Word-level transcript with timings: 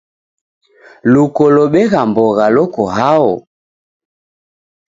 Luko 1.11 1.43
lobegha 1.55 2.01
mbogha 2.09 2.45
loko 2.55 2.83
hao? 2.97 3.31